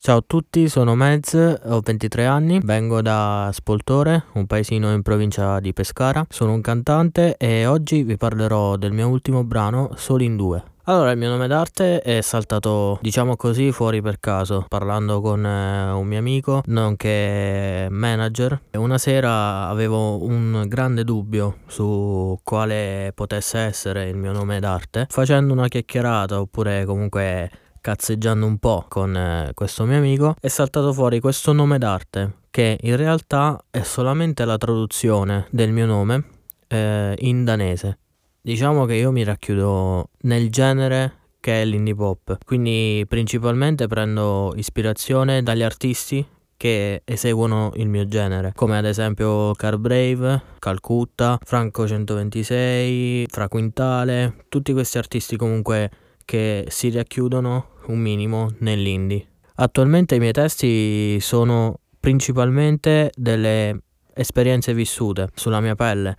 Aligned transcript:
Ciao 0.00 0.18
a 0.18 0.24
tutti, 0.24 0.68
sono 0.68 0.94
Mez, 0.94 1.34
ho 1.34 1.80
23 1.80 2.24
anni, 2.24 2.60
vengo 2.62 3.02
da 3.02 3.50
Spoltore, 3.52 4.26
un 4.34 4.46
paesino 4.46 4.92
in 4.92 5.02
provincia 5.02 5.58
di 5.58 5.72
Pescara. 5.72 6.24
Sono 6.30 6.52
un 6.52 6.60
cantante 6.60 7.36
e 7.36 7.66
oggi 7.66 8.04
vi 8.04 8.16
parlerò 8.16 8.76
del 8.76 8.92
mio 8.92 9.08
ultimo 9.08 9.42
brano, 9.42 9.90
Soli 9.96 10.24
in 10.24 10.36
due. 10.36 10.62
Allora, 10.84 11.10
il 11.10 11.18
mio 11.18 11.28
nome 11.28 11.48
d'arte 11.48 12.00
è 12.00 12.20
saltato, 12.20 13.00
diciamo 13.02 13.34
così, 13.34 13.72
fuori 13.72 14.00
per 14.00 14.20
caso, 14.20 14.64
parlando 14.68 15.20
con 15.20 15.44
eh, 15.44 15.90
un 15.90 16.06
mio 16.06 16.18
amico, 16.20 16.62
nonché 16.66 17.88
manager. 17.90 18.58
Una 18.74 18.98
sera 18.98 19.66
avevo 19.66 20.24
un 20.24 20.64
grande 20.68 21.02
dubbio 21.02 21.58
su 21.66 22.38
quale 22.44 23.10
potesse 23.16 23.58
essere 23.58 24.08
il 24.08 24.16
mio 24.16 24.30
nome 24.32 24.60
d'arte. 24.60 25.06
Facendo 25.10 25.52
una 25.52 25.66
chiacchierata 25.66 26.40
oppure 26.40 26.84
comunque 26.86 27.50
cazzeggiando 27.80 28.46
un 28.46 28.58
po' 28.58 28.84
con 28.88 29.16
eh, 29.16 29.50
questo 29.54 29.84
mio 29.84 29.98
amico, 29.98 30.34
è 30.40 30.48
saltato 30.48 30.92
fuori 30.92 31.20
questo 31.20 31.52
nome 31.52 31.78
d'arte 31.78 32.46
che 32.50 32.78
in 32.80 32.96
realtà 32.96 33.62
è 33.70 33.82
solamente 33.82 34.44
la 34.44 34.56
traduzione 34.56 35.46
del 35.50 35.70
mio 35.70 35.86
nome 35.86 36.24
eh, 36.66 37.14
in 37.18 37.44
danese. 37.44 37.98
Diciamo 38.40 38.84
che 38.84 38.94
io 38.94 39.12
mi 39.12 39.22
racchiudo 39.24 40.10
nel 40.22 40.50
genere 40.50 41.12
che 41.40 41.62
è 41.62 41.64
l'indie 41.64 41.94
pop, 41.94 42.38
quindi 42.44 43.04
principalmente 43.08 43.86
prendo 43.86 44.52
ispirazione 44.56 45.42
dagli 45.42 45.62
artisti 45.62 46.26
che 46.56 47.02
eseguono 47.04 47.70
il 47.76 47.88
mio 47.88 48.08
genere, 48.08 48.52
come 48.54 48.76
ad 48.76 48.84
esempio 48.84 49.52
Car 49.52 49.78
Brave, 49.78 50.42
Calcutta, 50.58 51.38
Franco 51.44 51.86
126, 51.86 53.26
Fra 53.30 53.46
Quintale, 53.46 54.46
tutti 54.48 54.72
questi 54.72 54.98
artisti 54.98 55.36
comunque 55.36 55.90
che 56.28 56.66
si 56.68 56.90
racchiudono 56.90 57.68
un 57.86 57.98
minimo 58.00 58.52
nell'indie. 58.58 59.26
Attualmente 59.54 60.16
i 60.16 60.18
miei 60.18 60.32
testi 60.32 61.18
sono 61.20 61.80
principalmente 61.98 63.10
delle 63.16 63.84
esperienze 64.12 64.74
vissute 64.74 65.30
sulla 65.34 65.60
mia 65.60 65.74
pelle, 65.74 66.14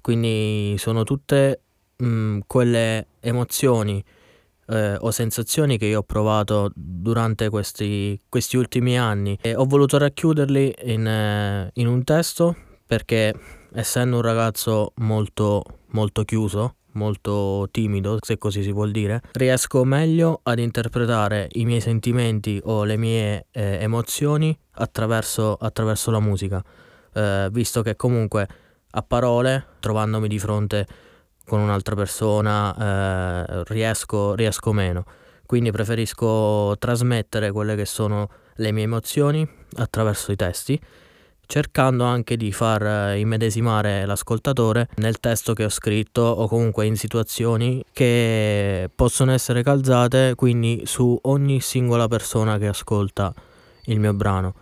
quindi 0.00 0.76
sono 0.78 1.02
tutte 1.02 1.62
mh, 1.96 2.38
quelle 2.46 3.08
emozioni 3.18 4.00
eh, 4.68 4.94
o 4.94 5.10
sensazioni 5.10 5.76
che 5.76 5.86
io 5.86 5.98
ho 5.98 6.04
provato 6.04 6.70
durante 6.72 7.48
questi, 7.48 8.16
questi 8.28 8.56
ultimi 8.56 8.96
anni 8.96 9.36
e 9.40 9.56
ho 9.56 9.64
voluto 9.64 9.98
racchiuderli 9.98 10.72
in, 10.84 11.04
eh, 11.04 11.70
in 11.72 11.88
un 11.88 12.04
testo 12.04 12.54
perché 12.86 13.34
essendo 13.72 14.16
un 14.16 14.22
ragazzo 14.22 14.92
molto 14.98 15.64
molto 15.90 16.22
chiuso 16.22 16.76
molto 16.92 17.68
timido, 17.70 18.18
se 18.20 18.38
così 18.38 18.62
si 18.62 18.72
vuol 18.72 18.90
dire, 18.90 19.22
riesco 19.32 19.84
meglio 19.84 20.40
ad 20.42 20.58
interpretare 20.58 21.48
i 21.52 21.64
miei 21.64 21.80
sentimenti 21.80 22.60
o 22.64 22.84
le 22.84 22.96
mie 22.96 23.46
eh, 23.50 23.78
emozioni 23.80 24.56
attraverso, 24.72 25.54
attraverso, 25.54 26.10
la 26.10 26.20
musica, 26.20 26.62
eh, 27.12 27.48
visto 27.50 27.82
che 27.82 27.96
comunque 27.96 28.48
a 28.90 29.02
parole, 29.02 29.66
trovandomi 29.80 30.28
di 30.28 30.38
fronte 30.38 30.86
con 31.44 31.60
un'altra 31.60 31.94
persona, 31.94 33.46
eh, 33.46 33.62
riesco, 33.66 34.34
riesco 34.34 34.72
meno. 34.72 35.04
Quindi 35.46 35.70
preferisco 35.70 36.76
trasmettere 36.78 37.50
quelle 37.52 37.74
che 37.74 37.86
sono 37.86 38.28
le 38.56 38.72
mie 38.72 38.84
emozioni 38.84 39.48
attraverso 39.76 40.30
i 40.30 40.36
testi 40.36 40.78
cercando 41.48 42.04
anche 42.04 42.36
di 42.36 42.52
far 42.52 42.82
eh, 42.82 43.18
immedesimare 43.18 44.04
l'ascoltatore 44.04 44.88
nel 44.96 45.18
testo 45.18 45.54
che 45.54 45.64
ho 45.64 45.70
scritto 45.70 46.20
o 46.20 46.46
comunque 46.46 46.84
in 46.84 46.94
situazioni 46.94 47.82
che 47.90 48.90
possono 48.94 49.32
essere 49.32 49.62
calzate 49.62 50.34
quindi 50.36 50.82
su 50.84 51.18
ogni 51.22 51.60
singola 51.60 52.06
persona 52.06 52.58
che 52.58 52.68
ascolta 52.68 53.32
il 53.86 53.98
mio 53.98 54.12
brano. 54.12 54.54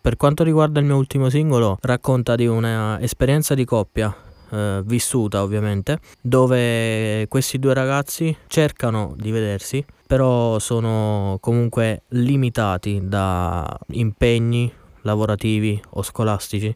Per 0.00 0.16
quanto 0.16 0.44
riguarda 0.44 0.78
il 0.78 0.86
mio 0.86 0.96
ultimo 0.96 1.28
singolo, 1.28 1.78
racconta 1.82 2.36
di 2.36 2.46
un'esperienza 2.46 3.54
di 3.54 3.64
coppia 3.64 4.14
eh, 4.50 4.82
vissuta 4.84 5.42
ovviamente, 5.42 5.98
dove 6.20 7.26
questi 7.28 7.58
due 7.58 7.74
ragazzi 7.74 8.34
cercano 8.46 9.14
di 9.16 9.32
vedersi, 9.32 9.84
però 10.06 10.58
sono 10.58 11.38
comunque 11.40 12.02
limitati 12.08 13.00
da 13.02 13.78
impegni 13.88 14.72
lavorativi 15.02 15.80
o 15.90 16.02
scolastici 16.02 16.74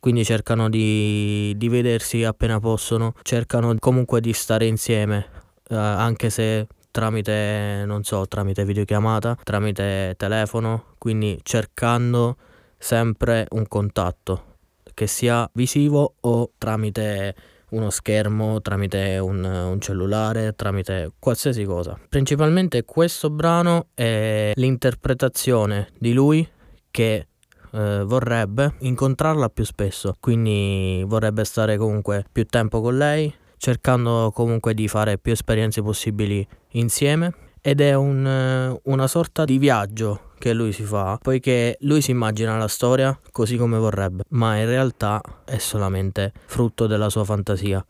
quindi 0.00 0.24
cercano 0.24 0.68
di, 0.68 1.54
di, 1.56 1.68
vedersi 1.68 2.22
appena 2.22 2.60
possono, 2.60 3.14
cercano 3.22 3.74
comunque 3.78 4.20
di 4.20 4.32
stare 4.32 4.66
insieme, 4.66 5.26
eh, 5.68 5.74
anche 5.74 6.30
se 6.30 6.68
tramite, 6.90 7.82
non 7.84 8.04
so, 8.04 8.26
tramite 8.26 8.64
videochiamata, 8.64 9.36
tramite 9.42 10.14
telefono, 10.16 10.94
quindi 10.98 11.38
cercando 11.42 12.36
sempre 12.76 13.46
un 13.50 13.66
contatto, 13.66 14.56
che 14.94 15.06
sia 15.06 15.48
visivo 15.54 16.14
o 16.20 16.52
tramite 16.58 17.34
uno 17.70 17.90
schermo, 17.90 18.62
tramite 18.62 19.18
un, 19.18 19.44
un 19.44 19.80
cellulare, 19.80 20.54
tramite 20.54 21.12
qualsiasi 21.18 21.64
cosa. 21.64 21.98
Principalmente 22.08 22.84
questo 22.84 23.30
brano 23.30 23.88
è 23.94 24.52
l'interpretazione 24.54 25.88
di 25.98 26.12
lui 26.12 26.48
che 26.90 27.27
eh, 27.72 28.02
vorrebbe 28.04 28.74
incontrarla 28.78 29.48
più 29.48 29.64
spesso, 29.64 30.16
quindi 30.20 31.02
vorrebbe 31.06 31.44
stare 31.44 31.76
comunque 31.76 32.24
più 32.30 32.44
tempo 32.46 32.80
con 32.80 32.96
lei, 32.96 33.32
cercando 33.56 34.30
comunque 34.34 34.74
di 34.74 34.88
fare 34.88 35.18
più 35.18 35.32
esperienze 35.32 35.82
possibili 35.82 36.46
insieme 36.72 37.32
ed 37.60 37.80
è 37.80 37.94
un, 37.94 38.26
eh, 38.26 38.80
una 38.84 39.06
sorta 39.06 39.44
di 39.44 39.58
viaggio 39.58 40.32
che 40.38 40.52
lui 40.52 40.72
si 40.72 40.84
fa, 40.84 41.18
poiché 41.20 41.76
lui 41.80 42.00
si 42.00 42.12
immagina 42.12 42.56
la 42.56 42.68
storia 42.68 43.18
così 43.32 43.56
come 43.56 43.76
vorrebbe, 43.78 44.22
ma 44.30 44.56
in 44.56 44.66
realtà 44.66 45.20
è 45.44 45.58
solamente 45.58 46.32
frutto 46.46 46.86
della 46.86 47.10
sua 47.10 47.24
fantasia. 47.24 47.84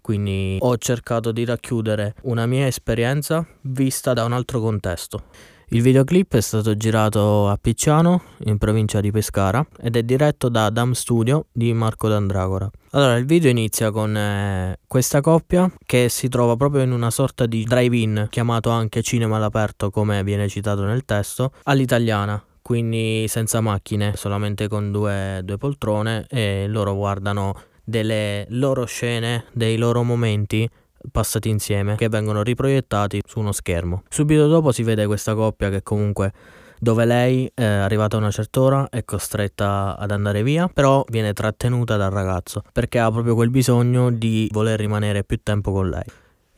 Quindi 0.00 0.56
ho 0.58 0.76
cercato 0.78 1.30
di 1.30 1.44
racchiudere 1.44 2.14
una 2.22 2.46
mia 2.46 2.66
esperienza 2.66 3.46
vista 3.62 4.14
da 4.14 4.24
un 4.24 4.32
altro 4.32 4.58
contesto. 4.60 5.24
Il 5.72 5.82
videoclip 5.82 6.34
è 6.34 6.40
stato 6.40 6.76
girato 6.76 7.46
a 7.46 7.56
Picciano, 7.56 8.22
in 8.46 8.58
provincia 8.58 9.00
di 9.00 9.12
Pescara, 9.12 9.64
ed 9.80 9.94
è 9.94 10.02
diretto 10.02 10.48
da 10.48 10.68
Dam 10.68 10.90
Studio 10.90 11.46
di 11.52 11.72
Marco 11.72 12.08
D'Andragora. 12.08 12.68
Allora, 12.90 13.14
il 13.14 13.24
video 13.24 13.50
inizia 13.50 13.92
con 13.92 14.16
eh, 14.16 14.80
questa 14.88 15.20
coppia 15.20 15.72
che 15.86 16.08
si 16.08 16.28
trova 16.28 16.56
proprio 16.56 16.82
in 16.82 16.90
una 16.90 17.12
sorta 17.12 17.46
di 17.46 17.62
drive-in, 17.62 18.26
chiamato 18.30 18.70
anche 18.70 19.00
cinema 19.02 19.36
all'aperto, 19.36 19.90
come 19.90 20.24
viene 20.24 20.48
citato 20.48 20.82
nel 20.82 21.04
testo, 21.04 21.52
all'italiana, 21.62 22.44
quindi 22.60 23.26
senza 23.28 23.60
macchine, 23.60 24.16
solamente 24.16 24.66
con 24.66 24.90
due, 24.90 25.40
due 25.44 25.56
poltrone 25.56 26.26
e 26.28 26.66
loro 26.66 26.96
guardano 26.96 27.54
delle 27.84 28.44
loro 28.48 28.86
scene, 28.86 29.44
dei 29.52 29.76
loro 29.76 30.02
momenti 30.02 30.68
passati 31.10 31.48
insieme 31.48 31.96
che 31.96 32.08
vengono 32.08 32.42
riproiettati 32.42 33.22
su 33.26 33.38
uno 33.38 33.52
schermo. 33.52 34.02
Subito 34.08 34.46
dopo 34.48 34.72
si 34.72 34.82
vede 34.82 35.06
questa 35.06 35.34
coppia 35.34 35.70
che 35.70 35.82
comunque 35.82 36.32
dove 36.78 37.04
lei 37.04 37.50
è 37.54 37.62
arrivata 37.62 38.16
a 38.16 38.20
una 38.20 38.30
certa 38.30 38.60
ora 38.60 38.88
è 38.88 39.04
costretta 39.04 39.96
ad 39.98 40.10
andare 40.10 40.42
via, 40.42 40.66
però 40.66 41.04
viene 41.08 41.34
trattenuta 41.34 41.96
dal 41.96 42.10
ragazzo 42.10 42.62
perché 42.72 42.98
ha 42.98 43.10
proprio 43.10 43.34
quel 43.34 43.50
bisogno 43.50 44.10
di 44.10 44.48
voler 44.50 44.78
rimanere 44.78 45.22
più 45.24 45.38
tempo 45.42 45.72
con 45.72 45.90
lei. 45.90 46.04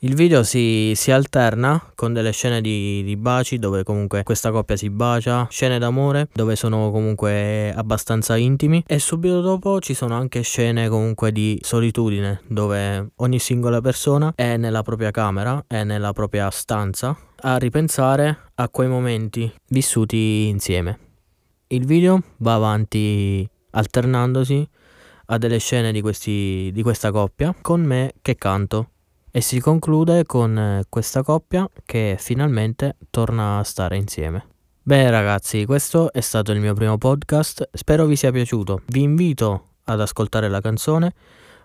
Il 0.05 0.17
video 0.17 0.43
si, 0.43 0.95
si, 0.97 1.13
alterna 1.13 1.93
con 1.95 2.13
delle 2.13 2.33
scene 2.33 2.61
di, 2.61 3.05
di, 3.05 3.17
baci 3.17 3.61
dove 3.61 3.85
comunque 3.85 4.25
questa 4.25 4.51
coppia 4.51 4.75
si 4.75 4.91
bacia, 4.91 5.47
scene 5.49 5.79
d'amore 5.79 6.29
dove 6.33 6.57
sono 6.57 6.91
comunque 6.91 7.73
abbastanza 7.73 8.37
intimi 8.37 8.83
e 8.85 8.99
subito 8.99 9.41
dopo 9.41 9.79
ci 9.79 9.95
sono 9.95 10.17
anche 10.17 10.41
scene 10.41 10.89
comunque 10.89 11.31
di 11.31 11.57
solitudine 11.63 12.41
dove 12.49 13.13
ogni 13.15 13.39
singola 13.39 13.81
persona 13.81 14.33
è 14.35 14.57
nella 14.57 14.83
propria 14.83 15.13
camera, 15.13 15.63
è 15.69 15.85
nella 15.85 16.13
propria 16.13 16.51
stanza 16.51 17.17
a 17.37 17.57
ripensare 17.59 18.51
a 18.57 18.69
quei 18.71 18.89
momenti 18.89 19.53
vissuti 19.69 20.49
insieme. 20.49 20.99
Il 21.69 21.87
video 21.87 22.21
va 22.39 22.55
avanti 22.55 23.49
alternandosi 23.71 24.69
a 25.27 25.39
delle 25.39 25.59
scene 25.59 25.93
di, 25.93 26.01
questi, 26.01 26.71
di 26.73 26.83
questa 26.83 27.13
coppia 27.13 27.55
con 27.61 27.83
me 27.83 28.15
che 28.21 28.35
canto 28.35 28.89
e 29.35 29.41
si 29.41 29.59
conclude 29.61 30.25
con 30.25 30.57
eh, 30.59 30.85
questa 30.89 31.23
coppia 31.23 31.69
che 31.87 32.17
finalmente 32.19 32.97
torna 33.11 33.59
a 33.59 33.65
stare 33.65 33.97
insieme. 33.97 34.45
Bene 34.83 35.11
ragazzi, 35.11 35.65
questo 35.65 36.13
è 36.13 36.21
stato 36.21 36.53
il 36.53 36.61
mio 36.61 36.75
primo 36.75 36.99
podcast, 36.99 37.71
spero 37.73 38.05
vi 38.05 38.15
sia 38.15 38.31
piaciuto. 38.31 38.83
Vi 38.87 39.01
invito 39.01 39.69
ad 39.85 40.01
ascoltare 40.01 40.49
la 40.49 40.61
canzone, 40.61 41.15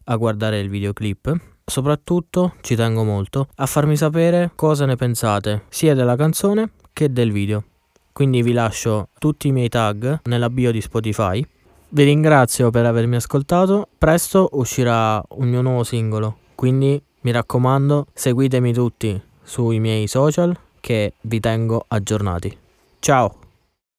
a 0.05 0.15
guardare 0.15 0.59
il 0.59 0.69
videoclip. 0.69 1.35
Soprattutto 1.65 2.53
ci 2.61 2.75
tengo 2.75 3.03
molto 3.03 3.49
a 3.55 3.65
farmi 3.65 3.97
sapere 3.97 4.51
cosa 4.55 4.85
ne 4.85 4.95
pensate 4.95 5.63
sia 5.67 5.93
della 5.93 6.15
canzone 6.15 6.71
che 6.93 7.11
del 7.11 7.33
video. 7.33 7.63
Quindi 8.13 8.41
vi 8.41 8.53
lascio 8.53 9.09
tutti 9.19 9.49
i 9.49 9.51
miei 9.51 9.67
tag 9.67 10.21
nella 10.23 10.49
bio 10.49 10.71
di 10.71 10.79
Spotify. 10.79 11.45
Vi 11.89 12.03
ringrazio 12.03 12.69
per 12.69 12.85
avermi 12.85 13.15
ascoltato. 13.15 13.89
Presto 13.97 14.49
uscirà 14.53 15.21
un 15.29 15.49
mio 15.49 15.61
nuovo 15.61 15.83
singolo, 15.83 16.37
quindi 16.55 17.01
mi 17.21 17.31
raccomando, 17.31 18.07
seguitemi 18.13 18.73
tutti 18.73 19.19
sui 19.43 19.79
miei 19.79 20.07
social 20.07 20.57
che 20.79 21.13
vi 21.21 21.39
tengo 21.39 21.83
aggiornati. 21.87 22.57
Ciao! 22.99 23.46